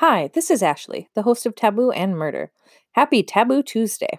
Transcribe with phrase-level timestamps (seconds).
[0.00, 2.52] Hi, this is Ashley, the host of Taboo and Murder.
[2.92, 4.18] Happy Taboo Tuesday.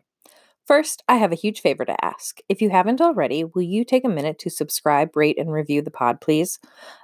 [0.68, 2.38] First, I have a huge favor to ask.
[2.48, 5.89] If you haven't already, will you take a minute to subscribe, rate, and review the
[5.89, 6.59] pod, please?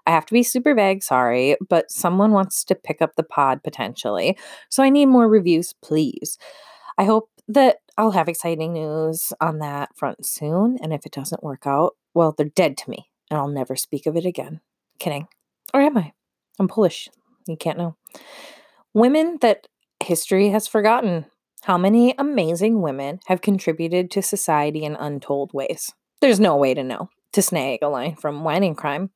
[0.06, 3.64] I have to be super vague, sorry, but someone wants to pick up the pod
[3.64, 4.38] potentially,
[4.70, 6.38] so I need more reviews, please.
[7.00, 11.42] I hope that I'll have exciting news on that front soon, and if it doesn't
[11.42, 14.62] work out, well, they're dead to me, and I'll never speak of it again.
[15.00, 15.30] Kidding.
[15.74, 16.14] Or am I?
[16.60, 17.10] I'm Polish.
[17.48, 17.96] You can't know.
[18.98, 19.68] Women that
[20.04, 21.28] history has forgotten.
[21.62, 25.94] How many amazing women have contributed to society in untold ways?
[26.20, 27.10] There's no way to know.
[27.34, 29.12] To snag a line from and Crime.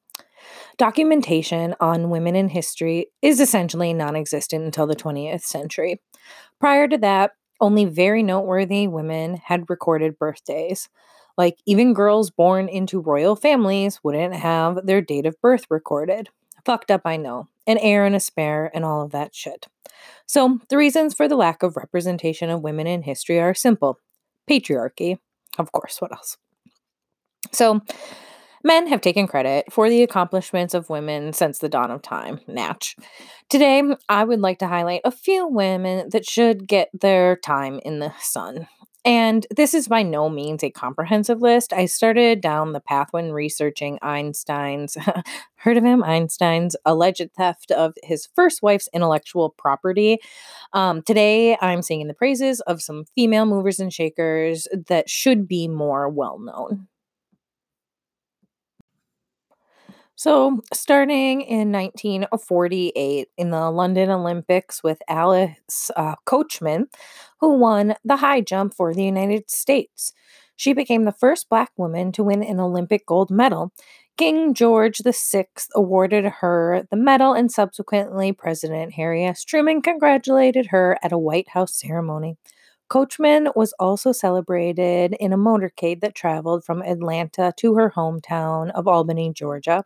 [0.77, 5.99] Documentation on women in history is essentially non existent until the 20th century.
[6.59, 10.89] Prior to that, only very noteworthy women had recorded birthdays.
[11.39, 16.29] Like, even girls born into royal families wouldn't have their date of birth recorded.
[16.65, 17.47] Fucked up, I know.
[17.67, 19.67] An heir and a spare and all of that shit.
[20.25, 23.99] So, the reasons for the lack of representation of women in history are simple
[24.49, 25.17] patriarchy.
[25.59, 26.37] Of course, what else?
[27.51, 27.81] So,
[28.63, 32.39] men have taken credit for the accomplishments of women since the dawn of time.
[32.47, 32.95] Natch.
[33.49, 37.99] Today, I would like to highlight a few women that should get their time in
[37.99, 38.67] the sun.
[39.03, 41.73] And this is by no means a comprehensive list.
[41.73, 44.95] I started down the path when researching Einstein's,
[45.55, 46.03] heard of him?
[46.03, 50.19] Einstein's alleged theft of his first wife's intellectual property.
[50.73, 55.67] Um, today, I'm singing the praises of some female movers and shakers that should be
[55.67, 56.87] more well known.
[60.23, 66.89] So, starting in 1948 in the London Olympics with Alice uh, Coachman,
[67.39, 70.13] who won the high jump for the United States.
[70.55, 73.71] She became the first Black woman to win an Olympic gold medal.
[74.15, 79.43] King George VI awarded her the medal, and subsequently, President Harry S.
[79.43, 82.37] Truman congratulated her at a White House ceremony.
[82.89, 88.87] Coachman was also celebrated in a motorcade that traveled from Atlanta to her hometown of
[88.87, 89.83] Albany, Georgia.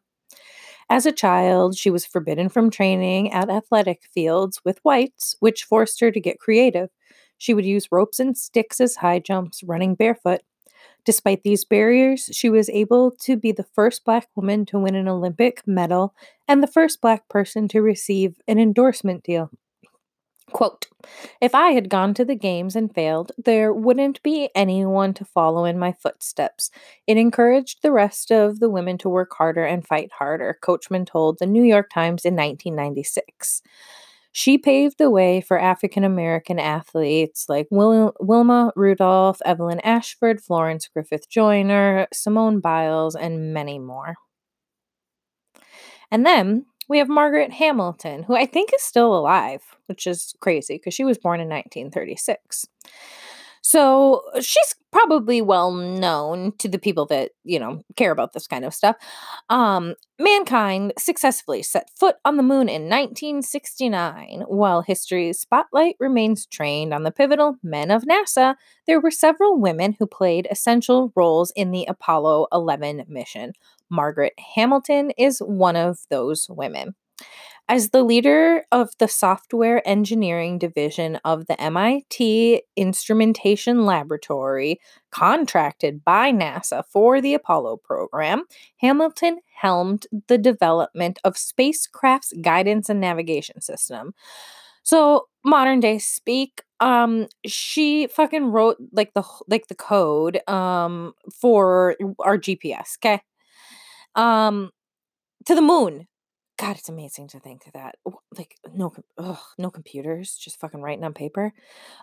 [0.90, 6.00] As a child, she was forbidden from training at athletic fields with whites, which forced
[6.00, 6.90] her to get creative.
[7.38, 10.42] She would use ropes and sticks as high jumps, running barefoot.
[11.04, 15.08] Despite these barriers, she was able to be the first Black woman to win an
[15.08, 16.14] Olympic medal
[16.48, 19.52] and the first Black person to receive an endorsement deal.
[20.52, 20.88] Quote,
[21.42, 25.66] if I had gone to the games and failed, there wouldn't be anyone to follow
[25.66, 26.70] in my footsteps.
[27.08, 31.40] It encouraged the rest of the women to work harder and fight harder, Coachman told
[31.40, 33.64] the New York Times in 1996.
[34.32, 40.88] She paved the way for African American athletes like Wil- Wilma Rudolph, Evelyn Ashford, Florence
[40.90, 44.16] Griffith Joyner, Simone Biles, and many more.
[46.12, 50.76] And then we have Margaret Hamilton, who I think is still alive, which is crazy
[50.76, 52.68] because she was born in 1936.
[53.68, 58.64] So she's probably well known to the people that, you know, care about this kind
[58.64, 58.96] of stuff.
[59.50, 64.44] Um, mankind successfully set foot on the moon in 1969.
[64.48, 68.54] While history's spotlight remains trained on the pivotal men of NASA,
[68.86, 73.54] there were several women who played essential roles in the Apollo 11 mission.
[73.90, 76.96] Margaret Hamilton is one of those women.
[77.68, 84.80] As the leader of the software engineering division of the MIT Instrumentation Laboratory,
[85.12, 88.44] contracted by NASA for the Apollo program,
[88.78, 94.14] Hamilton helmed the development of spacecraft's guidance and navigation system.
[94.84, 101.96] So, modern day speak, um she fucking wrote like the like the code um for
[102.20, 103.22] our GPS, okay?
[104.16, 104.72] Um
[105.46, 106.08] to the moon
[106.58, 107.96] God, it's amazing to think that
[108.38, 111.52] like no ugh, no computers, just fucking writing on paper.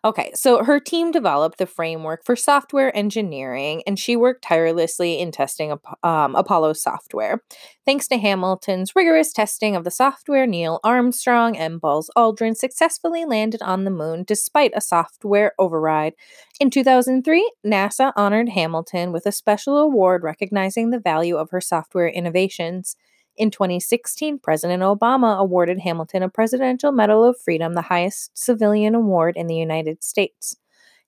[0.05, 5.33] Okay, so her team developed the framework for software engineering, and she worked tirelessly in
[5.33, 7.43] testing um, Apollo software.
[7.87, 13.63] Thanks to Hamilton's rigorous testing of the software, Neil Armstrong and Buzz Aldrin successfully landed
[13.63, 16.13] on the moon despite a software override.
[16.61, 22.09] In 2003, NASA honored Hamilton with a special award recognizing the value of her software
[22.09, 22.97] innovations.
[23.37, 29.37] In 2016, President Obama awarded Hamilton a Presidential Medal of Freedom, the highest civilian award
[29.37, 30.57] in the United States.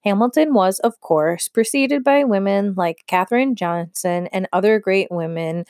[0.05, 5.65] Hamilton was, of course, preceded by women like Katherine Johnson and other great women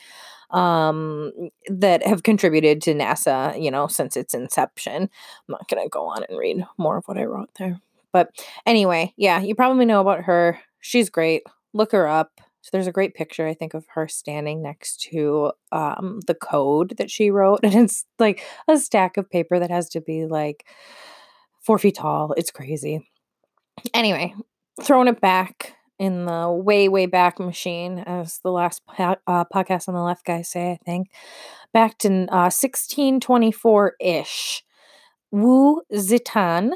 [0.51, 1.31] um,
[1.69, 5.03] that have contributed to NASA, you know, since its inception.
[5.03, 5.09] I'm
[5.47, 7.79] not going to go on and read more of what I wrote there.
[8.11, 8.29] But
[8.65, 10.59] anyway, yeah, you probably know about her.
[10.79, 11.43] She's great.
[11.73, 12.39] Look her up.
[12.65, 16.95] So there's a great picture, I think, of her standing next to um, the code
[16.97, 17.59] that she wrote.
[17.63, 20.65] And it's like a stack of paper that has to be like
[21.61, 22.33] four feet tall.
[22.35, 23.07] It's crazy.
[23.93, 24.33] Anyway,
[24.81, 29.87] throwing it back in the way, way back machine, as the last po- uh, podcast
[29.87, 31.09] on the left guys say, I think,
[31.71, 34.63] back to uh, 1624 ish.
[35.29, 36.71] Wu Zetian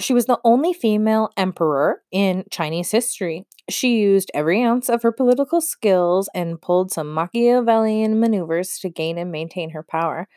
[0.00, 3.46] she was the only female emperor in Chinese history.
[3.68, 9.18] She used every ounce of her political skills and pulled some Machiavellian maneuvers to gain
[9.18, 10.28] and maintain her power.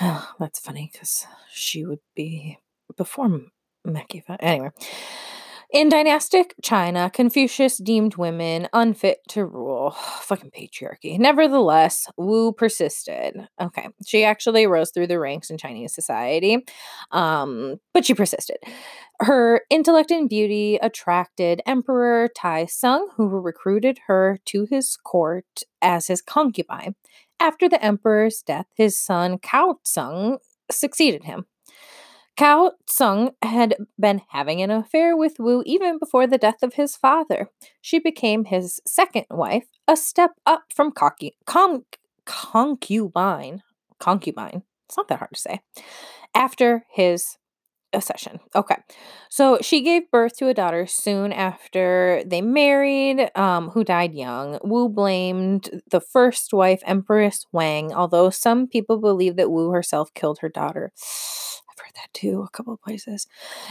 [0.00, 2.58] That's funny because she would be
[2.96, 3.40] before
[3.84, 4.38] Machiavelli.
[4.40, 4.70] Anyway,
[5.72, 9.90] in dynastic China, Confucius deemed women unfit to rule.
[10.22, 11.18] Fucking patriarchy.
[11.18, 13.48] Nevertheless, Wu persisted.
[13.60, 16.64] Okay, she actually rose through the ranks in Chinese society,
[17.12, 18.58] um, but she persisted.
[19.20, 26.06] Her intellect and beauty attracted Emperor Tai Sung, who recruited her to his court as
[26.06, 26.94] his concubine.
[27.38, 30.38] After the emperor's death, his son Cao Sung
[30.70, 31.46] succeeded him.
[32.38, 36.96] Cao Sung had been having an affair with Wu even before the death of his
[36.96, 37.48] father.
[37.80, 41.84] She became his second wife, a step up from concu- con-
[42.24, 43.62] concubine.
[43.98, 44.62] Concubine.
[44.88, 45.60] It's not that hard to say.
[46.34, 47.36] After his
[47.92, 48.40] accession.
[48.54, 48.76] Okay.
[49.28, 54.58] So she gave birth to a daughter soon after they married, um, who died young.
[54.62, 60.38] Wu blamed the first wife, Empress Wang, although some people believe that Wu herself killed
[60.38, 60.92] her daughter
[61.90, 63.26] heard that too, a couple of places.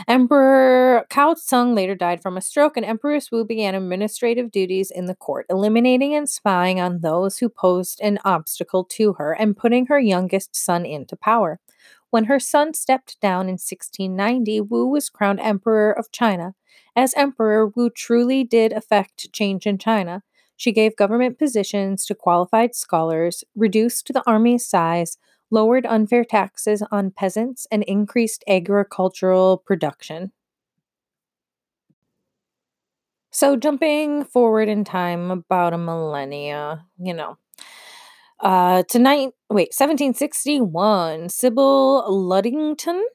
[0.08, 5.06] Emperor Cao Tsung later died from a stroke, and Empress Wu began administrative duties in
[5.06, 9.88] the court, eliminating and spying on those who posed an obstacle to her and putting
[9.88, 11.60] her youngest son into power.
[12.12, 16.56] When her son stepped down in 1690, Wu was crowned Emperor of China.
[16.96, 20.24] As Emperor, Wu truly did effect change in China.
[20.58, 25.18] She gave government positions to qualified scholars, reduced the army's size,
[25.52, 30.32] lowered unfair taxes on peasants, and increased agricultural production.
[33.32, 37.38] So, jumping forward in time about a millennia, you know,
[38.40, 43.06] uh, tonight, wait, 1761, Sybil Ludington.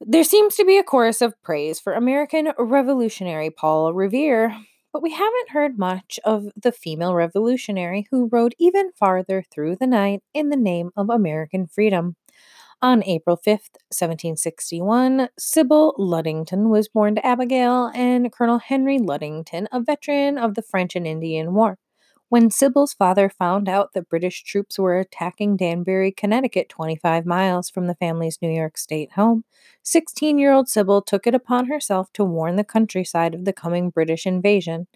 [0.00, 4.56] There seems to be a chorus of praise for American revolutionary Paul Revere
[4.92, 9.86] but we haven't heard much of the female revolutionary who rode even farther through the
[9.86, 12.16] night in the name of American freedom.
[12.82, 19.80] On April 5th, 1761, Sybil Ludington was born to Abigail and Colonel Henry Ludington, a
[19.80, 21.76] veteran of the French and Indian War.
[22.30, 27.88] When Sybil's father found out that British troops were attacking Danbury, Connecticut, 25 miles from
[27.88, 29.42] the family's New York State home,
[29.82, 33.90] 16 year old Sybil took it upon herself to warn the countryside of the coming
[33.90, 34.86] British invasion.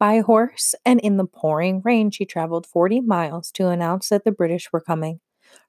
[0.00, 4.32] By horse and in the pouring rain, she traveled 40 miles to announce that the
[4.32, 5.20] British were coming.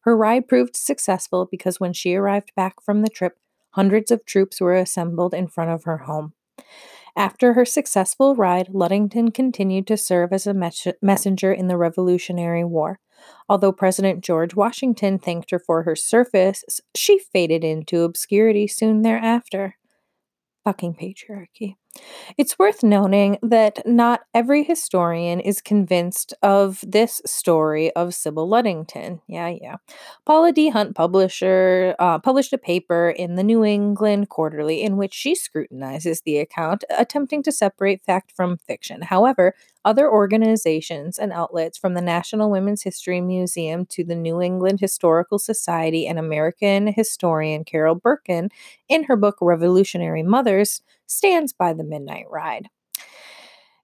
[0.06, 3.38] Her ride proved successful because when she arrived back from the trip,
[3.74, 6.34] hundreds of troops were assembled in front of her home.
[7.16, 12.64] After her successful ride, Ludington continued to serve as a mes- messenger in the Revolutionary
[12.64, 13.00] War.
[13.48, 16.64] Although President George Washington thanked her for her service,
[16.96, 19.76] she faded into obscurity soon thereafter.
[20.64, 21.76] Fucking patriarchy.
[22.38, 29.22] It's worth noting that not every historian is convinced of this story of Sybil Ludington.
[29.28, 29.76] Yeah, yeah.
[30.26, 30.70] Paula D.
[30.70, 36.22] Hunt, publisher, uh, published a paper in the New England Quarterly in which she scrutinizes
[36.22, 39.04] the account, attempting to separate fact from fiction.
[39.04, 39.54] However,
[39.86, 45.38] other organizations and outlets from the National Women's History Museum to the New England Historical
[45.38, 48.50] Society and American historian Carol Berkin,
[48.88, 52.68] in her book Revolutionary Mothers, stands by the Midnight Ride.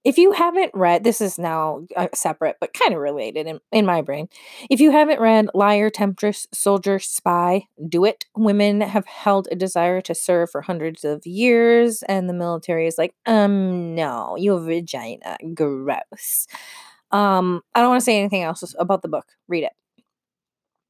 [0.02, 3.84] If you haven't read, this is now uh, separate but kind of related in, in
[3.84, 4.28] my brain.
[4.70, 8.24] If you haven't read Liar, Temptress, Soldier, Spy, Do It.
[8.34, 12.96] Women have held a desire to serve for hundreds of years, and the military is
[12.96, 15.36] like, um, no, you have a vagina.
[15.54, 16.46] Gross.
[17.10, 19.26] Um, I don't want to say anything else about the book.
[19.48, 19.72] Read it.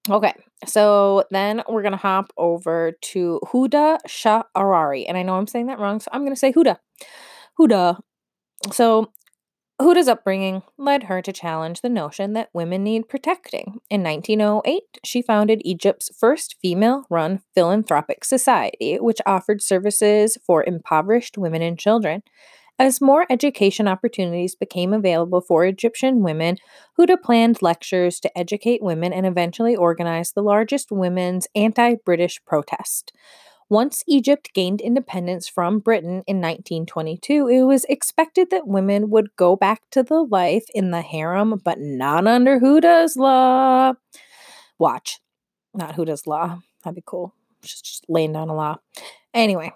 [0.09, 0.33] Okay,
[0.67, 5.79] so then we're gonna hop over to Huda Sha'arari, and I know I'm saying that
[5.79, 6.79] wrong, so I'm gonna say Huda.
[7.59, 7.99] Huda.
[8.73, 9.13] So
[9.81, 13.81] Huda's upbringing led her to challenge the notion that women need protecting.
[13.89, 21.39] In 1908, she founded Egypt's first female run philanthropic society, which offered services for impoverished
[21.39, 22.23] women and children.
[22.81, 26.57] As more education opportunities became available for Egyptian women,
[26.99, 33.13] Huda planned lectures to educate women and eventually organized the largest women's anti British protest.
[33.69, 39.57] Once Egypt gained independence from Britain in 1922, it was expected that women would go
[39.57, 43.93] back to the life in the harem, but not under Huda's law.
[44.79, 45.21] Watch,
[45.75, 46.61] not Huda's law.
[46.83, 47.35] That'd be cool.
[47.61, 48.79] Just, just laying down a law.
[49.35, 49.71] Anyway,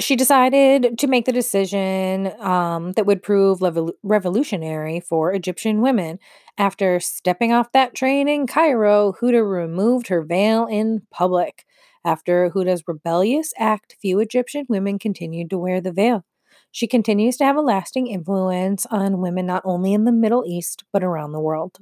[0.00, 6.18] she decided to make the decision um, that would prove level- revolutionary for Egyptian women.
[6.58, 11.64] After stepping off that train in Cairo, Huda removed her veil in public.
[12.04, 16.24] After Huda's rebellious act, few Egyptian women continued to wear the veil.
[16.72, 20.84] She continues to have a lasting influence on women not only in the Middle East,
[20.92, 21.78] but around the world.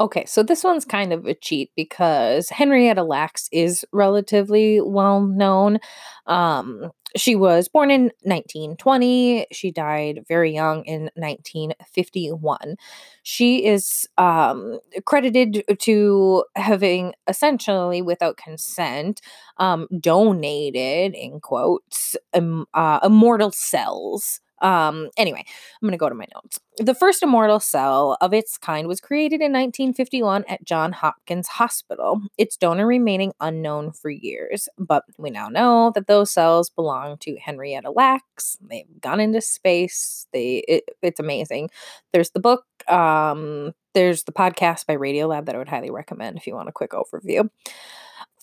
[0.00, 5.78] Okay, so this one's kind of a cheat because Henrietta Lacks is relatively well known.
[6.26, 9.46] Um, she was born in 1920.
[9.52, 12.74] She died very young in 1951.
[13.22, 19.20] She is um, credited to having essentially, without consent,
[19.58, 26.14] um, donated, in quotes, um, uh, immortal cells um, anyway, I'm going to go to
[26.14, 26.58] my notes.
[26.78, 32.22] The first immortal cell of its kind was created in 1951 at John Hopkins Hospital,
[32.38, 34.68] its donor remaining unknown for years.
[34.78, 38.56] But we now know that those cells belong to Henrietta Lacks.
[38.70, 40.26] They've gone into space.
[40.32, 41.68] They it, it's amazing.
[42.14, 42.64] There's the book.
[42.88, 46.72] Um, there's the podcast by Radiolab that I would highly recommend if you want a
[46.72, 47.48] quick overview.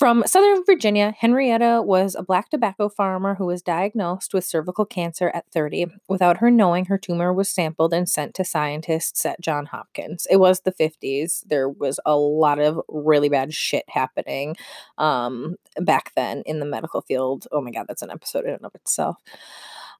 [0.02, 5.30] From Southern Virginia, Henrietta was a black tobacco farmer who was diagnosed with cervical cancer
[5.32, 5.86] at 30.
[6.10, 10.26] Without her knowing, her tumor was sampled and sent to scientists at John Hopkins.
[10.32, 11.44] It was the 50s.
[11.46, 14.56] There was a lot of really bad shit happening
[14.98, 17.46] um, back then in the medical field.
[17.52, 19.18] Oh my God, that's an episode in and of itself.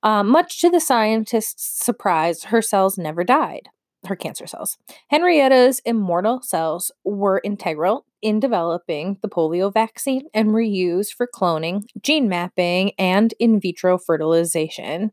[0.02, 3.70] Um, much to the scientists' surprise, her cells never died
[4.06, 4.80] her cancer cells.
[5.10, 11.84] Henrietta's immortal cells were integral in developing the polio vaccine and were used for cloning,
[12.02, 15.12] gene mapping, and in vitro fertilization.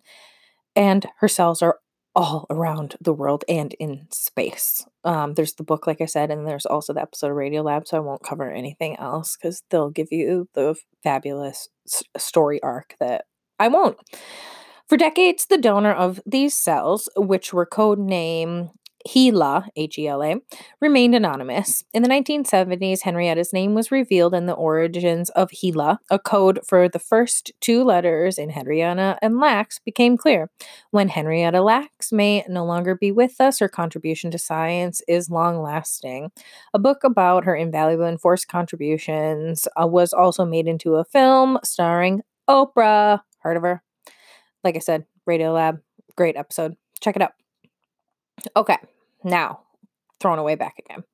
[0.76, 1.78] And her cells are
[2.14, 4.84] all around the world and in space.
[5.04, 7.96] Um, there's the book, like I said, and there's also the episode of Radiolab, so
[7.96, 11.68] I won't cover anything else because they'll give you the fabulous
[12.16, 13.26] story arc that
[13.58, 13.98] I won't.
[14.88, 18.70] For decades, the donor of these cells, which were code name
[19.06, 20.36] HeLa, H E L A,
[20.80, 21.84] remained anonymous.
[21.94, 26.88] In the 1970s, Henrietta's name was revealed in the origins of HeLa, a code for
[26.88, 30.50] the first two letters in Henrietta and Lacks became clear.
[30.90, 35.62] When Henrietta Lacks may no longer be with us, her contribution to science is long
[35.62, 36.30] lasting.
[36.74, 41.58] A book about her invaluable and forced contributions uh, was also made into a film
[41.64, 43.20] starring Oprah.
[43.40, 43.82] Heard of her?
[44.64, 45.80] Like I said, Radiolab,
[46.16, 46.76] great episode.
[47.00, 47.32] Check it out.
[48.56, 48.78] Okay,
[49.24, 49.60] now
[50.20, 51.04] thrown away back again.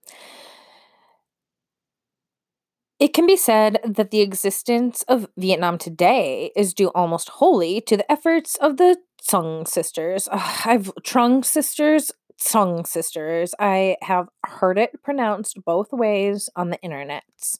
[3.00, 7.96] It can be said that the existence of Vietnam today is due almost wholly to
[7.96, 8.96] the efforts of the
[9.28, 10.28] Trung sisters.
[10.30, 13.54] Ugh, I've Trung sisters, Trung sisters.
[13.58, 17.58] I have heard it pronounced both ways on the internets.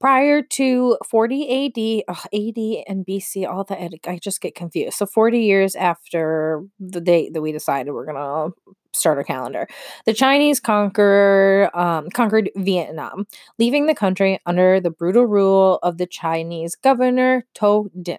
[0.00, 4.96] Prior to 40 AD, ugh, AD and BC, all that I just get confused.
[4.98, 8.52] So 40 years after the date that we decided we're gonna
[8.92, 9.66] start our calendar,
[10.04, 13.26] the Chinese conquer um, conquered Vietnam,
[13.58, 18.18] leaving the country under the brutal rule of the Chinese governor To Dinh.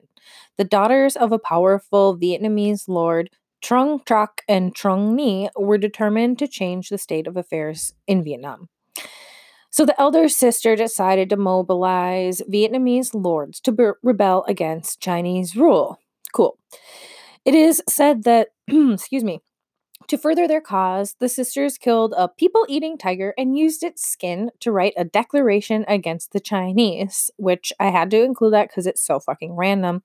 [0.57, 3.29] The daughters of a powerful Vietnamese lord
[3.61, 8.69] Trung Trac and Trung Nhi were determined to change the state of affairs in Vietnam.
[9.75, 15.99] So the elder sister decided to mobilize Vietnamese lords to be- rebel against Chinese rule.
[16.33, 16.57] Cool.
[17.43, 19.41] It is said that, excuse me,
[20.07, 24.51] to further their cause, the sisters killed a people eating tiger and used its skin
[24.59, 29.05] to write a declaration against the Chinese, which I had to include that because it's
[29.05, 30.03] so fucking random.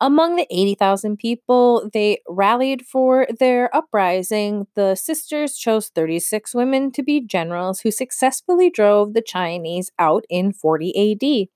[0.00, 7.02] Among the 80,000 people they rallied for their uprising, the sisters chose 36 women to
[7.02, 11.48] be generals who successfully drove the Chinese out in 40 AD.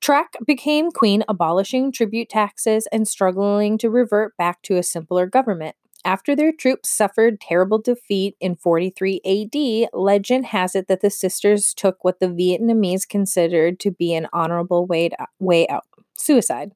[0.00, 5.74] Trac became queen, abolishing tribute taxes and struggling to revert back to a simpler government.
[6.04, 11.74] After their troops suffered terrible defeat in 43 AD, legend has it that the sisters
[11.74, 15.84] took what the Vietnamese considered to be an honorable way, to, way out
[16.16, 16.72] suicide.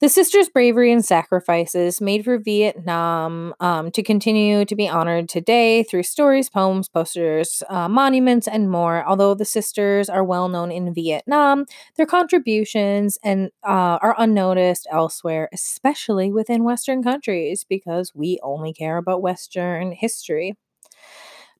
[0.00, 5.82] The sisters' bravery and sacrifices made for Vietnam um, to continue to be honored today
[5.84, 9.06] through stories, poems, posters, uh, monuments, and more.
[9.08, 11.64] Although the sisters are well known in Vietnam,
[11.96, 18.98] their contributions and uh, are unnoticed elsewhere, especially within Western countries, because we only care
[18.98, 20.54] about Western history.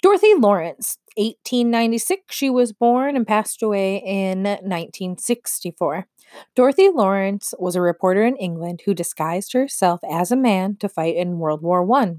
[0.07, 6.07] Dorothy Lawrence, 1896, she was born and passed away in 1964.
[6.55, 11.17] Dorothy Lawrence was a reporter in England who disguised herself as a man to fight
[11.17, 12.19] in World War I,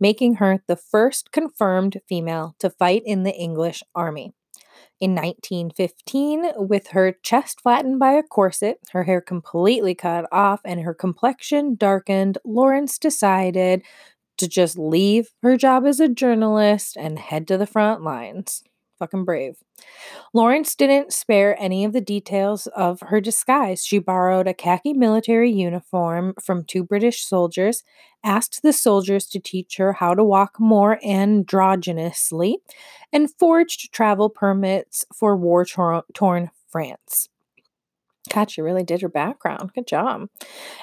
[0.00, 4.34] making her the first confirmed female to fight in the English Army.
[4.98, 10.80] In 1915, with her chest flattened by a corset, her hair completely cut off, and
[10.80, 13.84] her complexion darkened, Lawrence decided
[14.40, 18.62] to just leave her job as a journalist and head to the front lines.
[18.98, 19.56] Fucking brave.
[20.34, 23.82] Lawrence didn't spare any of the details of her disguise.
[23.82, 27.82] She borrowed a khaki military uniform from two British soldiers,
[28.22, 32.56] asked the soldiers to teach her how to walk more androgynously,
[33.10, 37.28] and forged travel permits for war torn France.
[38.28, 39.72] God, she really did her background.
[39.74, 40.28] Good job.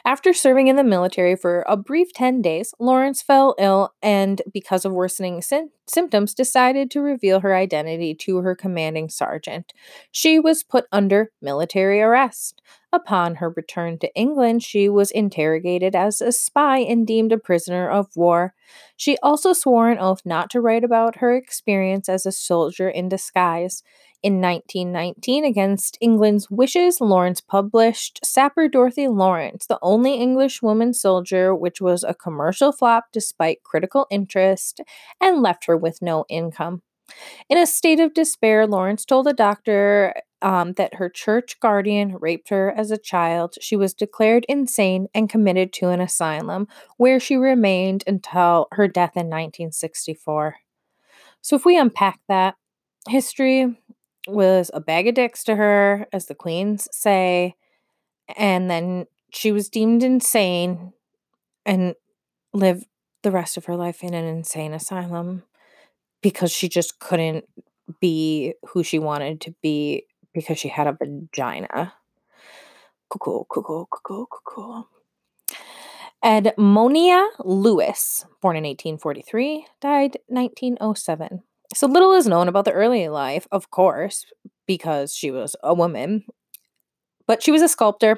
[0.03, 4.86] After serving in the military for a brief 10 days, Lawrence fell ill and, because
[4.86, 9.72] of worsening sy- symptoms, decided to reveal her identity to her commanding sergeant.
[10.12, 12.62] She was put under military arrest.
[12.91, 17.89] Upon her return to England, she was interrogated as a spy and deemed a prisoner
[17.89, 18.56] of war.
[18.96, 23.10] She also swore an oath not to write about her experience as a soldier in
[23.10, 23.84] disguise.
[24.24, 31.54] In 1919, against England's wishes, Lawrence published Sapper Dorothy Lawrence, the only English woman soldier,
[31.54, 34.82] which was a commercial flop despite critical interest
[35.22, 36.82] and left her with no income.
[37.48, 42.50] In a state of despair, Lawrence told a doctor um, that her church guardian raped
[42.50, 43.56] her as a child.
[43.62, 49.16] She was declared insane and committed to an asylum, where she remained until her death
[49.16, 50.56] in 1964.
[51.42, 52.56] So, if we unpack that,
[53.08, 53.78] history
[54.27, 57.55] was a bag of dicks to her, as the queens say,
[58.36, 60.93] and then she was deemed insane
[61.65, 61.96] and
[62.53, 62.86] lived
[63.24, 65.43] the rest of her life in an insane asylum
[66.22, 67.46] because she just couldn't
[68.00, 70.03] be who she wanted to be
[70.34, 71.93] because she had a vagina.
[73.10, 74.88] Cool, cool, cool, cool, cool, cool.
[76.24, 81.43] Edmonia Lewis, born in 1843, died 1907.
[81.74, 84.26] So little is known about the early life, of course,
[84.68, 86.25] because she was a woman.
[87.27, 88.18] But she was a sculptor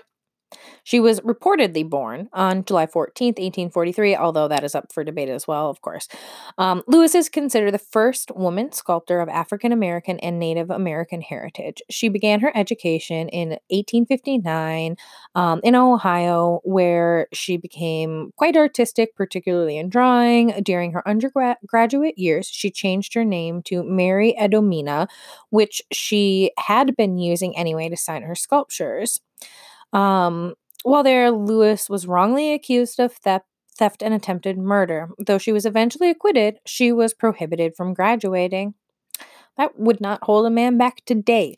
[0.83, 5.47] she was reportedly born on July 14th, 1843, although that is up for debate as
[5.47, 6.07] well, of course.
[6.57, 11.81] Um, Lewis is considered the first woman sculptor of African American and Native American heritage.
[11.89, 14.95] She began her education in 1859
[15.35, 20.49] um, in Ohio, where she became quite artistic, particularly in drawing.
[20.63, 25.07] During her undergraduate years, she changed her name to Mary Edmonia,
[25.49, 29.21] which she had been using anyway to sign her sculptures.
[29.93, 33.45] Um, while there, Lewis was wrongly accused of theft,
[33.77, 35.09] theft and attempted murder.
[35.17, 38.75] Though she was eventually acquitted, she was prohibited from graduating.
[39.57, 41.57] That would not hold a man back today.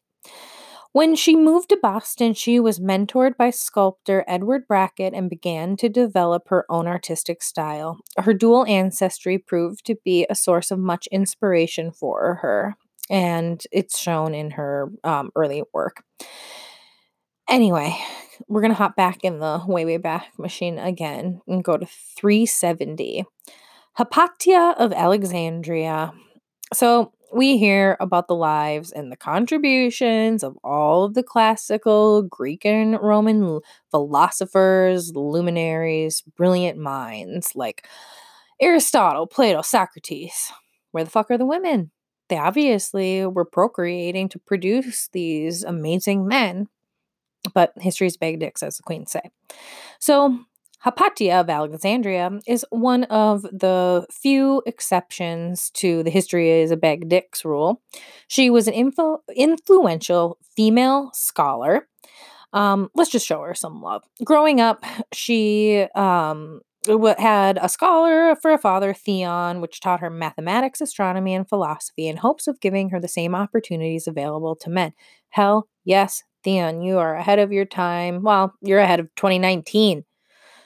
[0.93, 5.87] When she moved to Boston, she was mentored by sculptor Edward Brackett and began to
[5.87, 7.99] develop her own artistic style.
[8.17, 12.75] Her dual ancestry proved to be a source of much inspiration for her,
[13.09, 16.03] and it's shown in her um, early work.
[17.49, 17.97] Anyway,
[18.47, 21.85] we're going to hop back in the way, way back machine again and go to
[21.85, 23.25] 370.
[23.93, 26.13] Hypatia of Alexandria.
[26.73, 32.65] So we hear about the lives and the contributions of all of the classical Greek
[32.65, 37.85] and Roman philosophers, luminaries, brilliant minds like
[38.61, 40.51] Aristotle, Plato, Socrates.
[40.91, 41.91] Where the fuck are the women?
[42.29, 46.67] They obviously were procreating to produce these amazing men
[47.53, 49.21] but history's big dicks, as the queens say.
[49.99, 50.39] So,
[50.79, 57.07] Hypatia of Alexandria is one of the few exceptions to the history is a bag
[57.07, 57.83] dicks rule.
[58.27, 61.87] She was an info- influential female scholar.
[62.53, 64.03] Um, let's just show her some love.
[64.25, 66.61] Growing up, she um,
[67.17, 72.17] had a scholar for a father, Theon, which taught her mathematics, astronomy, and philosophy in
[72.17, 74.93] hopes of giving her the same opportunities available to men.
[75.29, 78.23] Hell yes, Theon, you are ahead of your time.
[78.23, 80.03] Well, you're ahead of 2019.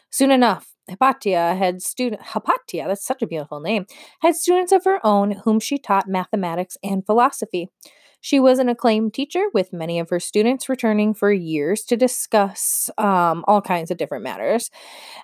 [0.10, 3.86] Soon enough, Hypatia had student Hypatia, that's such a beautiful name,
[4.22, 7.70] had students of her own whom she taught mathematics and philosophy.
[8.26, 12.90] She was an acclaimed teacher, with many of her students returning for years to discuss
[12.98, 14.72] um, all kinds of different matters.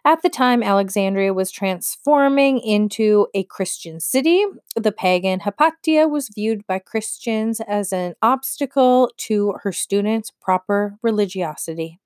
[0.06, 4.46] At the time, Alexandria was transforming into a Christian city.
[4.76, 12.00] The pagan Hypatia was viewed by Christians as an obstacle to her students' proper religiosity.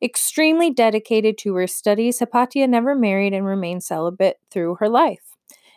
[0.00, 5.33] Extremely dedicated to her studies, Hypatia never married and remained celibate through her life.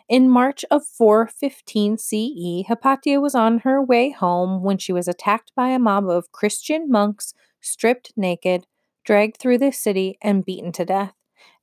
[0.08, 5.52] In March of 415 CE, Hypatia was on her way home when she was attacked
[5.54, 8.66] by a mob of Christian monks, stripped naked,
[9.04, 11.12] dragged through the city, and beaten to death.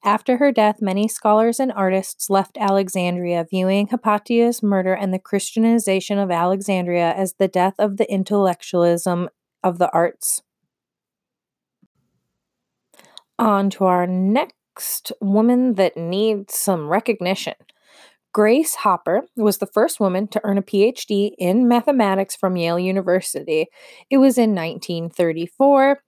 [0.03, 6.19] After her death, many scholars and artists left Alexandria, viewing Hypatia's murder and the Christianization
[6.19, 9.29] of Alexandria as the death of the intellectualism
[9.63, 10.43] of the arts.
[13.39, 17.55] On to our next woman that needs some recognition.
[18.35, 23.67] Grace Hopper was the first woman to earn a PhD in mathematics from Yale University.
[24.09, 26.01] It was in 1934,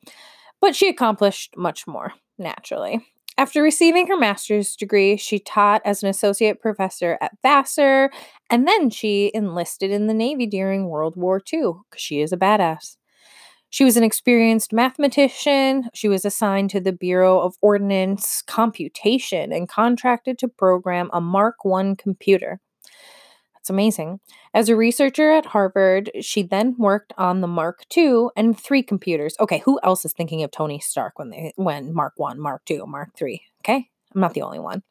[0.60, 3.00] but she accomplished much more, naturally.
[3.38, 8.12] After receiving her master's degree, she taught as an associate professor at Vassar,
[8.50, 12.38] and then she enlisted in the Navy during World War II because she is a
[12.38, 12.98] badass.
[13.70, 15.90] She was an experienced mathematician.
[15.94, 21.56] She was assigned to the Bureau of Ordnance Computation and contracted to program a Mark
[21.66, 22.60] I computer.
[23.54, 24.22] That's amazing.
[24.54, 29.36] As a researcher at Harvard, she then worked on the Mark II and III computers.
[29.42, 32.86] Okay, who else is thinking of Tony Stark when they when Mark 1, Mark 2,
[32.88, 33.42] Mark 3?
[33.60, 33.90] Okay?
[34.16, 34.84] I'm not the only one.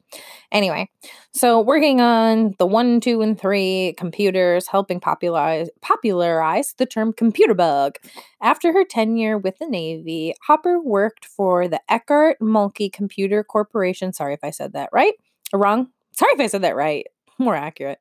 [0.52, 0.88] Anyway,
[1.32, 7.54] so working on the one, two, and three computers, helping popularize popularize the term computer
[7.54, 7.96] bug.
[8.40, 14.12] After her tenure with the Navy, Hopper worked for the Eckert Mauchly Computer Corporation.
[14.12, 15.14] Sorry if I said that right.
[15.52, 15.88] Wrong.
[16.12, 17.06] Sorry if I said that right.
[17.38, 17.98] More accurate.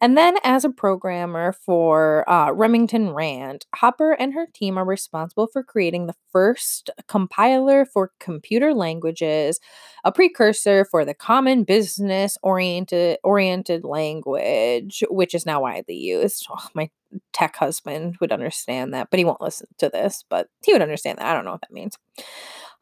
[0.00, 5.46] And then, as a programmer for uh, Remington Rand, Hopper and her team are responsible
[5.46, 9.60] for creating the first compiler for computer languages,
[10.04, 16.46] a precursor for the Common Business Oriented Oriented Language, which is now widely used.
[16.50, 16.90] Oh, my
[17.32, 20.24] tech husband would understand that, but he won't listen to this.
[20.28, 21.26] But he would understand that.
[21.26, 21.96] I don't know what that means.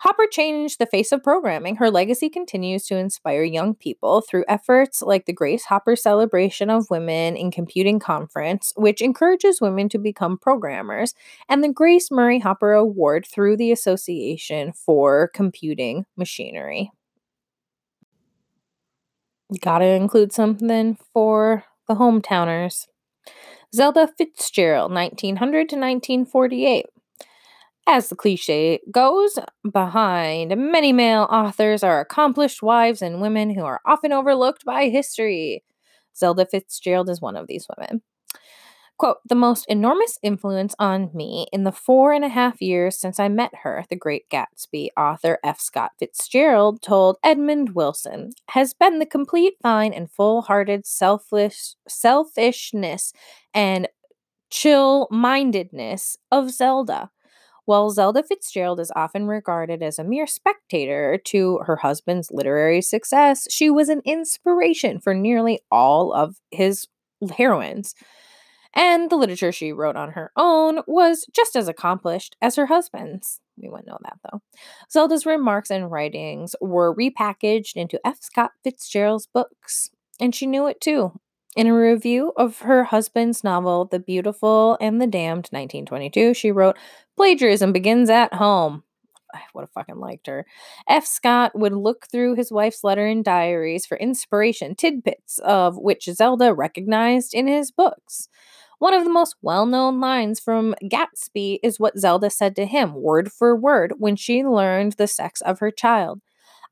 [0.05, 1.77] Hopper changed the face of programming.
[1.77, 6.91] Her legacy continues to inspire young people through efforts like the Grace Hopper Celebration of
[6.91, 11.15] Women in Computing Conference, which encourages women to become programmers,
[11.49, 16.91] and the Grace Murray Hopper Award through the Association for Computing Machinery.
[19.63, 22.89] Gotta include something for the hometowners.
[23.75, 26.85] Zelda Fitzgerald, 1900 to 1948.
[27.87, 29.39] As the cliche goes,
[29.71, 35.63] behind many male authors are accomplished wives and women who are often overlooked by history.
[36.17, 38.03] Zelda Fitzgerald is one of these women.
[38.97, 43.19] Quote, the most enormous influence on me in the four and a half years since
[43.19, 45.61] I met her, the great Gatsby author F.
[45.61, 53.13] Scott Fitzgerald told Edmund Wilson, has been the complete, fine, and full hearted selfish, selfishness
[53.53, 53.89] and
[54.49, 57.11] chill mindedness of Zelda.
[57.67, 63.47] While Zelda Fitzgerald is often regarded as a mere spectator to her husband's literary success,
[63.51, 66.87] she was an inspiration for nearly all of his
[67.37, 67.95] heroines.
[68.75, 73.41] And the literature she wrote on her own was just as accomplished as her husband's.
[73.57, 74.41] We wouldn't know that though.
[74.91, 78.19] Zelda's remarks and writings were repackaged into F.
[78.21, 81.13] Scott Fitzgerald's books, and she knew it too.
[81.57, 86.77] In a review of her husband's novel, The Beautiful and the Damned, 1922, she wrote,
[87.17, 88.83] Plagiarism begins at home.
[89.33, 90.47] I would have fucking liked her.
[90.89, 91.07] F.
[91.07, 96.53] Scott would look through his wife's letter and diaries for inspiration, tidbits of which Zelda
[96.53, 98.29] recognized in his books.
[98.81, 102.95] One of the most well known lines from Gatsby is what Zelda said to him,
[102.95, 106.21] word for word, when she learned the sex of her child.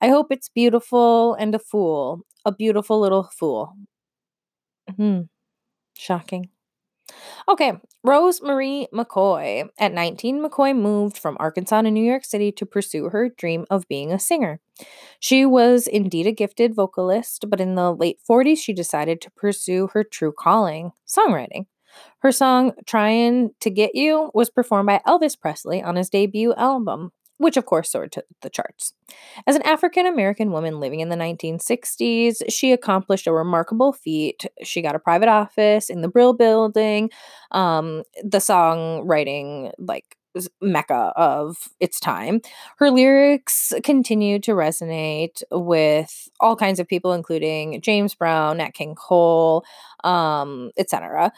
[0.01, 3.75] I hope it's beautiful and a fool, a beautiful little fool.
[4.97, 5.23] Hmm.
[5.95, 6.51] Shocking.
[7.49, 7.73] Okay,
[8.05, 9.69] Rose Marie McCoy.
[9.79, 13.89] At 19, McCoy moved from Arkansas to New York City to pursue her dream of
[13.89, 14.61] being a singer.
[15.21, 19.89] She was indeed a gifted vocalist, but in the late 40s, she decided to pursue
[19.93, 21.67] her true calling songwriting.
[22.21, 27.13] Her song, Trying to Get You, was performed by Elvis Presley on his debut album,
[27.43, 28.95] which of course soared to the charts.
[29.47, 34.47] As an African American woman living in the 1960s, she accomplished a remarkable feat.
[34.63, 37.11] She got a private office in the Brill Building.
[37.51, 40.17] Um, the songwriting, like,
[40.61, 42.41] mecca of its time.
[42.79, 48.95] Her lyrics continued to resonate with all kinds of people, including James Brown, Nat King
[48.95, 49.65] Cole,
[50.05, 51.33] um, etc.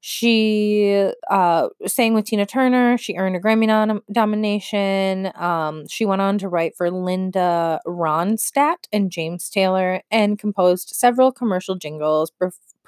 [0.00, 2.96] She uh, sang with Tina Turner.
[2.96, 5.32] She earned a Grammy nom- nomination.
[5.34, 11.32] Um, she went on to write for Linda Ronstadt and James Taylor and composed several
[11.32, 12.30] commercial jingles,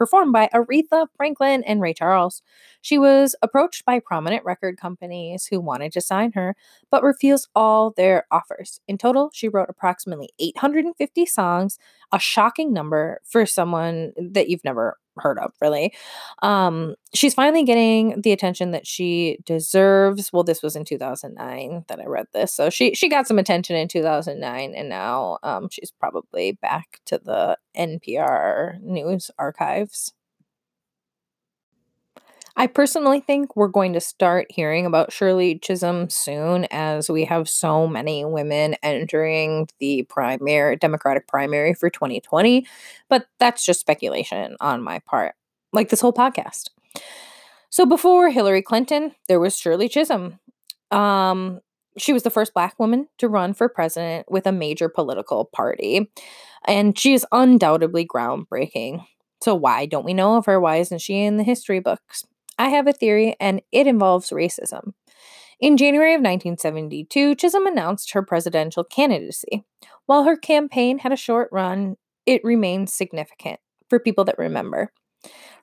[0.01, 2.43] performed by Aretha Franklin and Ray Charles.
[2.81, 6.57] She was approached by prominent record companies who wanted to sign her,
[6.91, 8.81] but refused all their offers.
[8.89, 11.79] In total, she wrote approximately 850 songs,
[12.13, 15.93] a shocking number for someone that you've never heard of, really.
[16.43, 20.33] Um, she's finally getting the attention that she deserves.
[20.33, 23.77] Well, this was in 2009 that I read this, so she she got some attention
[23.77, 30.13] in 2009, and now um, she's probably back to the NPR news archives.
[32.61, 37.49] I personally think we're going to start hearing about Shirley Chisholm soon as we have
[37.49, 42.67] so many women entering the primary Democratic primary for 2020,
[43.09, 45.37] but that's just speculation on my part,
[45.73, 46.69] like this whole podcast.
[47.71, 50.39] So before Hillary Clinton, there was Shirley Chisholm.
[50.91, 51.61] Um,
[51.97, 56.11] she was the first black woman to run for president with a major political party,
[56.67, 59.07] and she is undoubtedly groundbreaking.
[59.43, 60.61] So why don't we know of her?
[60.61, 62.27] Why isn't she in the history books?
[62.61, 64.93] I have a theory, and it involves racism.
[65.61, 69.65] In January of 1972, Chisholm announced her presidential candidacy.
[70.05, 71.97] While her campaign had a short run,
[72.27, 74.93] it remains significant for people that remember.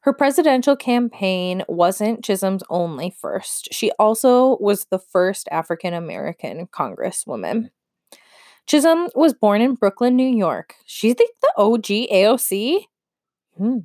[0.02, 3.70] Her presidential campaign wasn't Chisholm's only first.
[3.72, 7.70] She also was the first African American congresswoman.
[8.66, 10.74] Chisholm was born in Brooklyn, New York.
[10.88, 12.86] She's the, the OG AOC?
[13.56, 13.78] Hmm.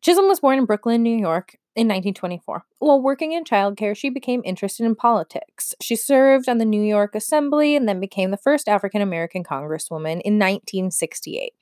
[0.00, 2.64] Chisholm was born in Brooklyn, New York in 1924.
[2.78, 5.74] While working in childcare, she became interested in politics.
[5.80, 10.20] She served on the New York Assembly and then became the first African American congresswoman
[10.22, 11.52] in 1968.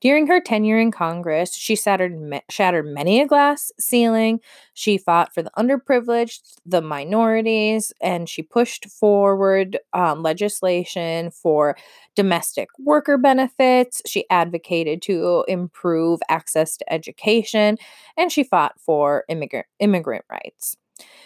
[0.00, 2.16] During her tenure in Congress, she shattered,
[2.48, 4.40] shattered many a glass ceiling.
[4.72, 11.76] She fought for the underprivileged, the minorities, and she pushed forward um, legislation for
[12.16, 14.00] domestic worker benefits.
[14.06, 17.76] She advocated to improve access to education,
[18.16, 20.76] and she fought for immigrant, immigrant rights.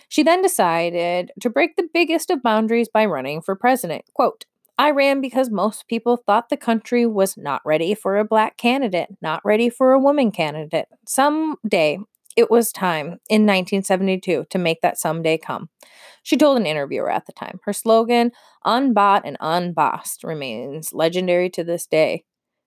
[0.08, 4.04] She then decided to break the biggest of boundaries by running for president.
[4.14, 4.44] Quote,
[4.76, 9.08] I ran because most people thought the country was not ready for a black candidate,
[9.22, 10.88] not ready for a woman candidate.
[11.06, 11.98] Someday
[12.36, 15.68] it was time in 1972 to make that someday come.
[16.24, 17.60] She told an interviewer at the time.
[17.64, 18.32] Her slogan,
[18.64, 22.24] unbought and unbossed, remains legendary to this day.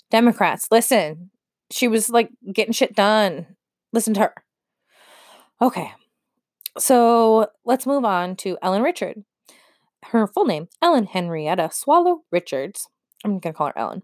[0.10, 1.32] Democrats, listen.
[1.72, 3.48] She was like getting shit done.
[3.91, 4.34] Listen to her.
[5.62, 5.91] Okay.
[6.78, 9.24] So let's move on to Ellen Richard
[10.05, 12.88] her full name, Ellen Henrietta Swallow Richards.
[13.23, 14.03] I'm going to call her Ellen.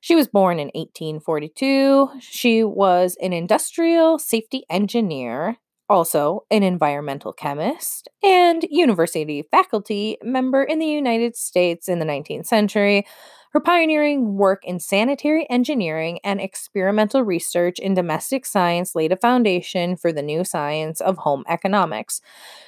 [0.00, 2.10] She was born in 1842.
[2.20, 5.56] She was an industrial safety engineer,
[5.88, 12.46] also an environmental chemist, and university faculty member in the United States in the 19th
[12.46, 13.06] century.
[13.52, 19.96] Her pioneering work in sanitary engineering and experimental research in domestic science laid a foundation
[19.96, 22.20] for the new science of home economics.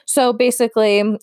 [0.06, 1.18] So basically,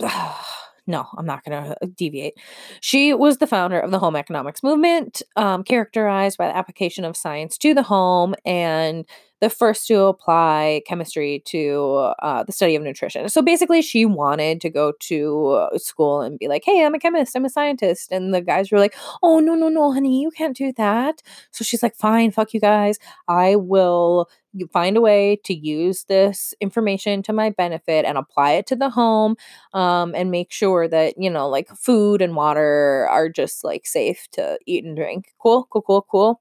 [0.86, 2.34] no, I'm not going to uh, deviate.
[2.80, 7.16] She was the founder of the home economics movement, um, characterized by the application of
[7.16, 9.04] science to the home and
[9.40, 13.28] the first to apply chemistry to uh, the study of nutrition.
[13.28, 16.98] So basically, she wanted to go to uh, school and be like, hey, I'm a
[16.98, 18.12] chemist, I'm a scientist.
[18.12, 21.22] And the guys were like, oh, no, no, no, honey, you can't do that.
[21.52, 22.98] So she's like, fine, fuck you guys.
[23.28, 24.28] I will
[24.72, 28.90] find a way to use this information to my benefit and apply it to the
[28.90, 29.36] home
[29.74, 34.26] um, and make sure that, you know, like food and water are just like safe
[34.32, 35.32] to eat and drink.
[35.38, 36.40] Cool, cool, cool, cool.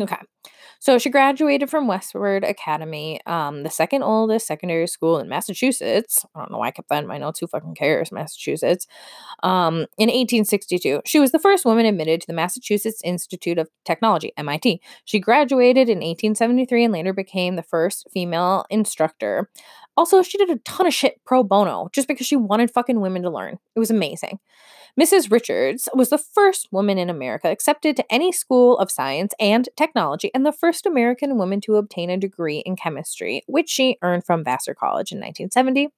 [0.00, 0.16] Okay.
[0.80, 6.24] So she graduated from Westford Academy, um, the second oldest secondary school in Massachusetts.
[6.34, 7.38] I don't know why I kept that in my notes.
[7.38, 8.86] Who fucking cares, Massachusetts?
[9.42, 14.32] Um, in 1862, she was the first woman admitted to the Massachusetts Institute of Technology
[14.38, 14.80] (MIT).
[15.04, 19.50] She graduated in 1873 and later became the first female instructor.
[19.98, 23.20] Also, she did a ton of shit pro bono just because she wanted fucking women
[23.20, 23.58] to learn.
[23.76, 24.38] It was amazing.
[24.98, 25.30] Mrs.
[25.30, 30.30] Richards was the first woman in America accepted to any school of science and technology
[30.34, 34.44] and the first American woman to obtain a degree in chemistry, which she earned from
[34.44, 35.88] Vassar College in 1970.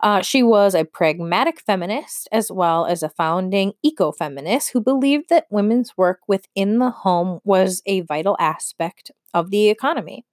[0.00, 5.46] Uh, she was a pragmatic feminist as well as a founding ecofeminist who believed that
[5.50, 10.24] women's work within the home was a vital aspect of the economy.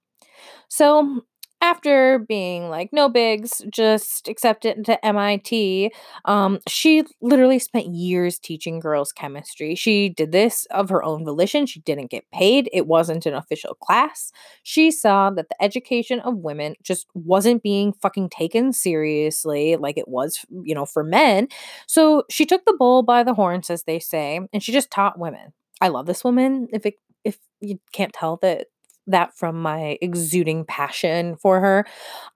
[0.68, 1.22] So,
[1.62, 5.92] after being like no bigs just accepted into mit
[6.24, 9.74] um, she literally spent years teaching girls chemistry.
[9.74, 11.66] She did this of her own volition.
[11.66, 12.68] She didn't get paid.
[12.72, 14.32] It wasn't an official class.
[14.62, 20.08] She saw that the education of women just wasn't being fucking taken seriously like it
[20.08, 21.48] was you know for men.
[21.86, 25.18] So she took the bull by the horns as they say and she just taught
[25.18, 25.52] women.
[25.80, 26.68] I love this woman.
[26.72, 26.94] If it
[27.24, 28.66] if you can't tell that
[29.06, 31.86] that from my exuding passion for her.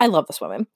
[0.00, 0.66] I love this woman.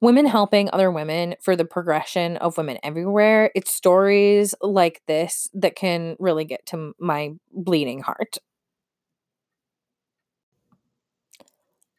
[0.00, 3.50] Women helping other women for the progression of women everywhere.
[3.54, 8.36] It's stories like this that can really get to my bleeding heart.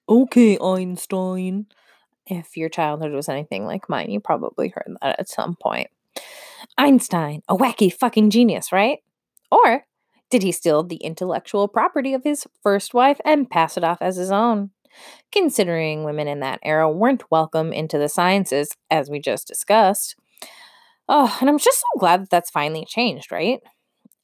[0.07, 1.65] Okay, Einstein.
[2.27, 5.89] If your childhood was anything like mine, you probably heard that at some point.
[6.77, 8.99] Einstein, a wacky fucking genius, right?
[9.51, 9.86] Or
[10.29, 14.17] did he steal the intellectual property of his first wife and pass it off as
[14.17, 14.71] his own?
[15.31, 20.15] Considering women in that era weren't welcome into the sciences, as we just discussed.
[21.07, 23.61] Oh, and I'm just so glad that that's finally changed, right?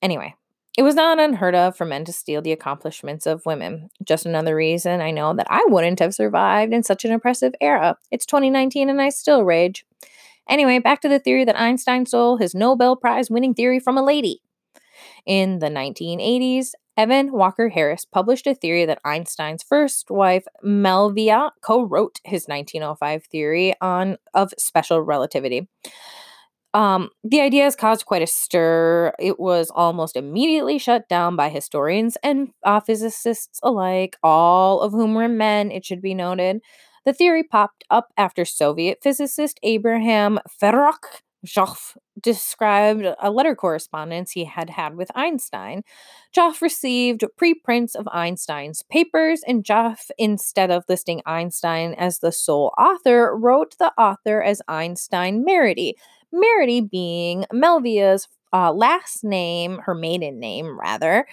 [0.01, 0.35] Anyway,
[0.77, 3.89] it was not unheard of for men to steal the accomplishments of women.
[4.03, 7.97] Just another reason I know that I wouldn't have survived in such an oppressive era.
[8.11, 9.85] It's 2019 and I still rage.
[10.49, 14.03] Anyway, back to the theory that Einstein stole his Nobel Prize winning theory from a
[14.03, 14.41] lady.
[15.25, 21.83] In the 1980s, Evan Walker Harris published a theory that Einstein's first wife, Melvia, co
[21.83, 25.67] wrote his 1905 theory on, of special relativity.
[26.73, 29.13] Um, the idea has caused quite a stir.
[29.19, 35.13] It was almost immediately shut down by historians and uh, physicists alike, all of whom
[35.13, 36.61] were men, it should be noted.
[37.05, 40.39] The theory popped up after Soviet physicist Abraham
[41.45, 45.83] Fedorovich described a letter correspondence he had had with Einstein.
[46.35, 52.73] Ioffe received preprints of Einstein's papers, and Ioffe, instead of listing Einstein as the sole
[52.77, 55.93] author, wrote the author as Einstein Marity,
[56.33, 61.25] Marity being Melvia's uh, last name, her maiden name, rather.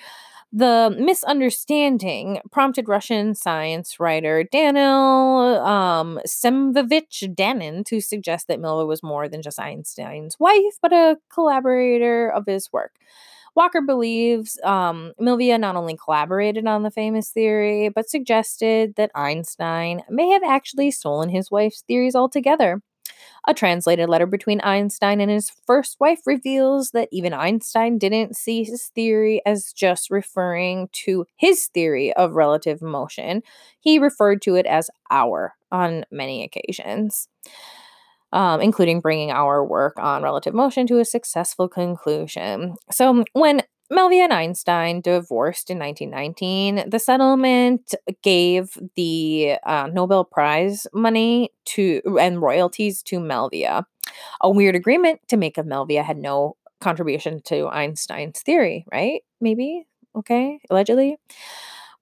[0.52, 9.00] The misunderstanding prompted Russian science writer Daniel um, Semyonovich Danin to suggest that Milva was
[9.00, 12.96] more than just Einstein's wife, but a collaborator of his work.
[13.54, 20.02] Walker believes um, Milvia not only collaborated on the famous theory, but suggested that Einstein
[20.08, 22.82] may have actually stolen his wife's theories altogether.
[23.46, 28.64] A translated letter between Einstein and his first wife reveals that even Einstein didn't see
[28.64, 33.42] his theory as just referring to his theory of relative motion.
[33.80, 37.28] He referred to it as our on many occasions.
[38.32, 42.76] Um, including bringing our work on relative motion to a successful conclusion.
[42.88, 46.88] So, when Melvia and Einstein divorced in 1919.
[46.88, 53.84] The settlement gave the uh, Nobel Prize money to and royalties to Melvia.
[54.40, 59.22] A weird agreement to make of Melvia had no contribution to Einstein's theory, right?
[59.40, 61.18] Maybe, okay, allegedly.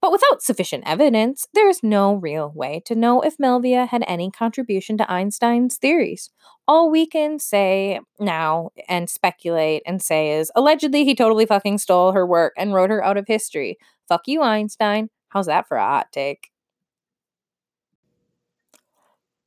[0.01, 4.31] But without sufficient evidence, there is no real way to know if Melvia had any
[4.31, 6.31] contribution to Einstein's theories.
[6.69, 12.13] All we can say now and speculate and say is allegedly he totally fucking stole
[12.13, 13.77] her work and wrote her out of history.
[14.09, 15.11] Fuck you, Einstein.
[15.31, 16.51] How's that for a hot take?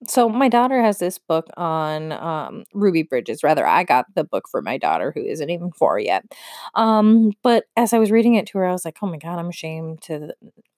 [0.07, 3.43] So my daughter has this book on um, Ruby Bridges.
[3.43, 6.25] Rather, I got the book for my daughter, who isn't even four yet.
[6.75, 9.39] Um, but as I was reading it to her, I was like, "Oh my god,
[9.39, 10.33] I'm ashamed to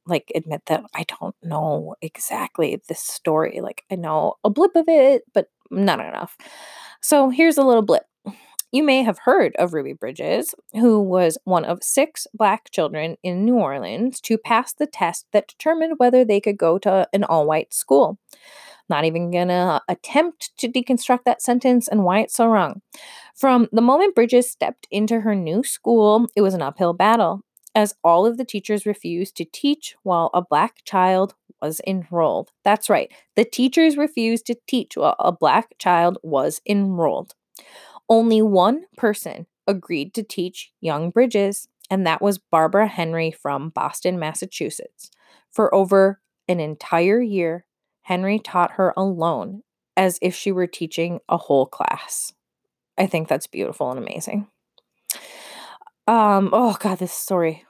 [0.06, 3.62] like admit that I don't know exactly this story.
[3.62, 6.38] Like, I know a blip of it, but not enough."
[7.02, 8.04] So here's a little blip.
[8.72, 13.46] You may have heard of Ruby Bridges, who was one of six black children in
[13.46, 17.46] New Orleans to pass the test that determined whether they could go to an all
[17.46, 18.18] white school.
[18.90, 22.82] Not even gonna uh, attempt to deconstruct that sentence and why it's so wrong.
[23.36, 27.42] From the moment Bridges stepped into her new school, it was an uphill battle,
[27.74, 32.52] as all of the teachers refused to teach while a black child was enrolled.
[32.64, 37.34] That's right, the teachers refused to teach while a black child was enrolled.
[38.10, 44.20] Only one person agreed to teach young Bridges, and that was Barbara Henry from Boston,
[44.20, 45.10] Massachusetts.
[45.52, 47.66] For over an entire year,
[48.04, 49.64] Henry taught her alone
[49.98, 52.34] as if she were teaching a whole class.
[52.98, 54.48] I think that's beautiful and amazing.
[56.08, 57.66] Um, oh god, this story.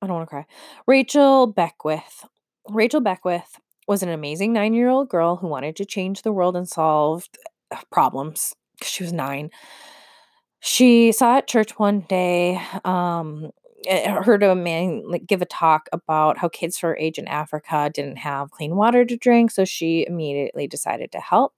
[0.00, 0.46] I don't want to cry.
[0.86, 2.24] Rachel Beckwith.
[2.68, 6.56] Rachel Beckwith was an amazing nine year old girl who wanted to change the world
[6.56, 7.28] and solve
[7.70, 8.54] uh, problems.
[8.78, 9.50] Because she was nine.
[10.60, 13.50] She saw at church one day um,
[13.86, 17.90] Eh, heard a man like give a talk about how kids her age in Africa
[17.94, 21.54] didn't have clean water to drink, so she immediately decided to help.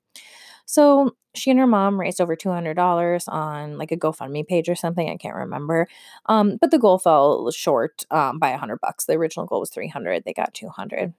[0.66, 5.08] So she and her mom raised over $200 on like a GoFundMe page or something.
[5.10, 5.88] I can't remember.
[6.26, 9.06] Um, but the goal fell short um, by 100 bucks.
[9.06, 10.24] The original goal was 300.
[10.24, 11.14] They got 200.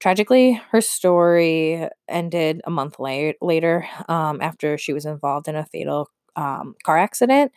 [0.00, 5.64] Tragically, her story ended a month late, later um, after she was involved in a
[5.66, 7.52] fatal um, car accident.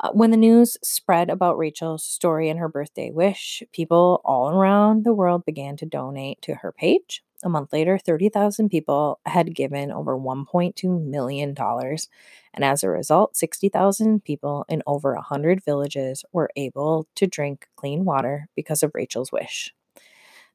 [0.00, 5.04] Uh, when the news spread about Rachel's story and her birthday wish, people all around
[5.04, 7.22] the world began to donate to her page.
[7.42, 11.54] A month later, 30,000 people had given over $1.2 million.
[11.58, 18.04] And as a result, 60,000 people in over 100 villages were able to drink clean
[18.04, 19.74] water because of Rachel's wish.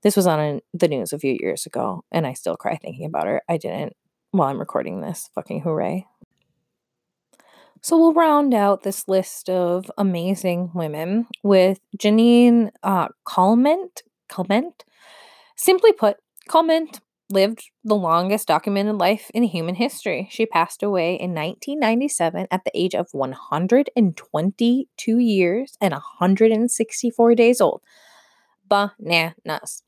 [0.04, 3.28] This was on the news a few years ago, and I still cry thinking about
[3.28, 3.42] her.
[3.48, 3.96] I didn't
[4.32, 5.30] while I'm recording this.
[5.36, 6.08] Fucking hooray.
[7.82, 14.04] So we'll round out this list of amazing women with Janine uh, Calment.
[14.30, 14.86] Calment.
[15.56, 16.18] Simply put,
[16.48, 17.02] Calment
[17.32, 20.28] lived the longest documented life in human history.
[20.30, 27.82] She passed away in 1997 at the age of 122 years and 164 days old.
[28.68, 29.82] Bananas.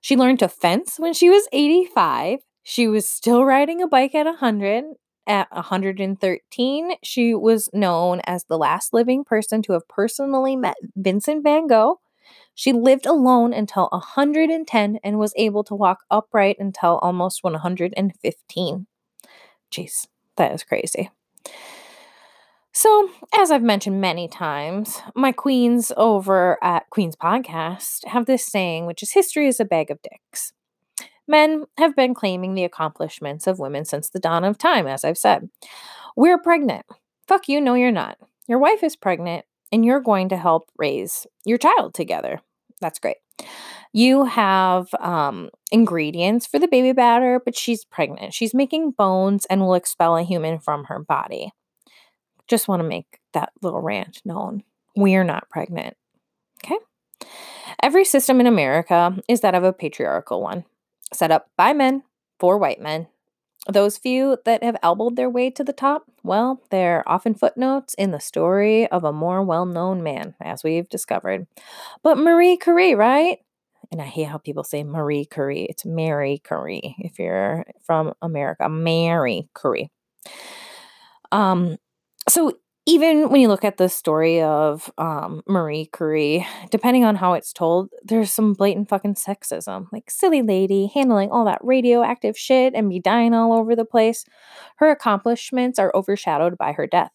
[0.00, 2.40] She learned to fence when she was 85.
[2.62, 4.84] She was still riding a bike at 100.
[5.26, 11.44] At 113, she was known as the last living person to have personally met Vincent
[11.44, 12.00] van Gogh.
[12.54, 18.86] She lived alone until 110 and was able to walk upright until almost 115.
[19.70, 20.06] Jeez,
[20.36, 21.10] that is crazy.
[22.72, 28.86] So, as I've mentioned many times, my queens over at Queen's Podcast have this saying,
[28.86, 30.52] which is history is a bag of dicks.
[31.30, 35.16] Men have been claiming the accomplishments of women since the dawn of time, as I've
[35.16, 35.48] said.
[36.16, 36.84] We're pregnant.
[37.28, 38.18] Fuck you, no, you're not.
[38.48, 42.40] Your wife is pregnant, and you're going to help raise your child together.
[42.80, 43.18] That's great.
[43.92, 48.34] You have um, ingredients for the baby batter, but she's pregnant.
[48.34, 51.52] She's making bones and will expel a human from her body.
[52.48, 54.64] Just want to make that little rant known.
[54.96, 55.96] We're not pregnant.
[56.64, 56.78] Okay?
[57.80, 60.64] Every system in America is that of a patriarchal one,
[61.12, 62.02] set up by men
[62.38, 63.08] for white men.
[63.68, 68.10] Those few that have elbowed their way to the top, well, they're often footnotes in
[68.10, 71.46] the story of a more well known man, as we've discovered.
[72.02, 73.38] But Marie Curie, right?
[73.92, 75.64] And I hate how people say Marie Curie.
[75.64, 78.68] It's Mary Curie if you're from America.
[78.68, 79.90] Mary Curie.
[81.32, 81.76] Um,
[82.28, 87.34] so even when you look at the story of um, Marie Curie, depending on how
[87.34, 89.86] it's told, there's some blatant fucking sexism.
[89.92, 94.24] Like, silly lady handling all that radioactive shit and be dying all over the place.
[94.76, 97.12] Her accomplishments are overshadowed by her death.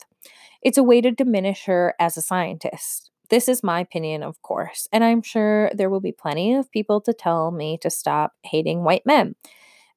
[0.62, 3.12] It's a way to diminish her as a scientist.
[3.30, 7.02] This is my opinion, of course, and I'm sure there will be plenty of people
[7.02, 9.36] to tell me to stop hating white men.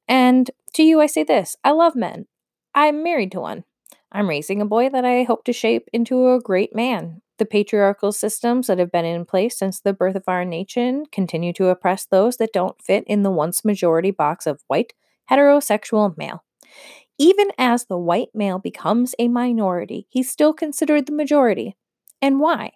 [0.06, 2.26] And to you, I say this I love men.
[2.74, 3.64] I'm married to one.
[4.10, 7.20] I'm raising a boy that I hope to shape into a great man.
[7.38, 11.52] The patriarchal systems that have been in place since the birth of our nation continue
[11.54, 14.94] to oppress those that don't fit in the once majority box of white,
[15.30, 16.42] heterosexual male.
[17.18, 21.76] Even as the white male becomes a minority, he's still considered the majority.
[22.22, 22.72] And why?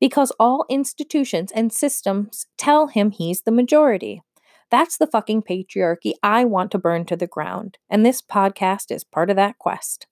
[0.00, 4.22] Because all institutions and systems tell him he's the majority.
[4.70, 9.04] That's the fucking patriarchy I want to burn to the ground, and this podcast is
[9.04, 10.06] part of that quest.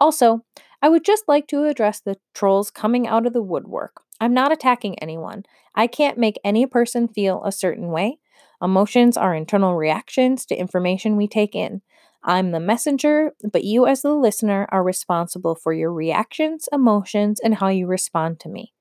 [0.00, 0.44] Also,
[0.80, 4.02] I would just like to address the trolls coming out of the woodwork.
[4.20, 5.44] I'm not attacking anyone.
[5.74, 8.18] I can't make any person feel a certain way.
[8.62, 11.82] Emotions are internal reactions to information we take in.
[12.24, 17.56] I'm the messenger, but you, as the listener, are responsible for your reactions, emotions, and
[17.56, 18.72] how you respond to me.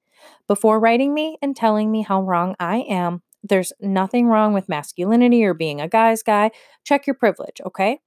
[0.47, 5.43] Before writing me and telling me how wrong I am, there's nothing wrong with masculinity
[5.45, 6.51] or being a guy's guy.
[6.83, 7.99] Check your privilege, okay?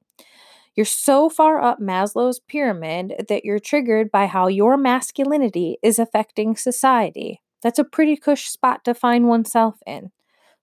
[0.76, 6.56] You're so far up Maslow's pyramid that you're triggered by how your masculinity is affecting
[6.56, 7.42] society.
[7.62, 10.12] That's a pretty cush spot to find oneself in.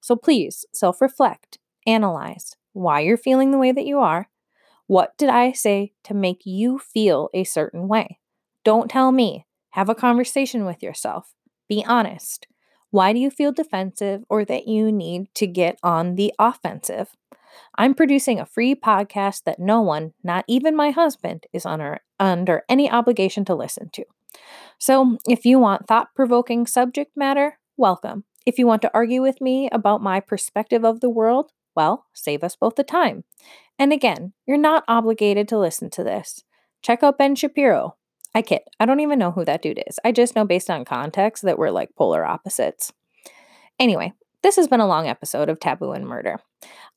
[0.01, 4.29] So please self reflect, analyze why you're feeling the way that you are.
[4.87, 8.19] What did I say to make you feel a certain way?
[8.63, 9.45] Don't tell me.
[9.71, 11.33] Have a conversation with yourself.
[11.69, 12.47] Be honest.
[12.97, 17.15] Why do you feel defensive or that you need to get on the offensive?
[17.75, 22.63] I'm producing a free podcast that no one, not even my husband, is under, under
[22.67, 24.05] any obligation to listen to.
[24.79, 28.23] So if you want thought provoking subject matter, welcome.
[28.47, 32.43] If you want to argue with me about my perspective of the world, well, save
[32.43, 33.25] us both the time.
[33.77, 36.43] And again, you're not obligated to listen to this.
[36.81, 37.95] Check out Ben Shapiro.
[38.37, 39.97] I kid, I don't even know who that dude is.
[40.05, 42.93] I just know based on context that we're like polar opposites.
[43.79, 44.13] Anyway,
[44.43, 46.37] this has been a long episode of Taboo and Murder.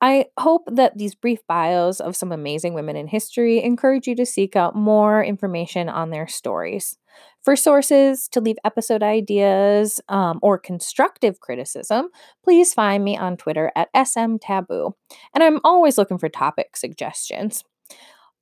[0.02, 4.26] I hope that these brief bios of some amazing women in history encourage you to
[4.26, 6.98] seek out more information on their stories.
[7.42, 12.10] For sources, to leave episode ideas, um, or constructive criticism,
[12.44, 14.92] please find me on Twitter at smtaboo.
[15.34, 17.64] And I'm always looking for topic suggestions.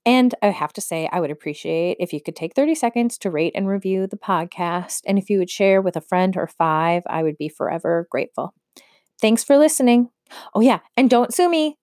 [0.09, 3.31] And I have to say, I would appreciate if you could take 30 seconds to
[3.31, 5.03] rate and review the podcast.
[5.07, 8.55] And if you would share with a friend or five, I would be forever grateful.
[9.21, 10.09] Thanks for listening.
[10.55, 10.79] Oh, yeah.
[10.97, 11.77] And don't sue me.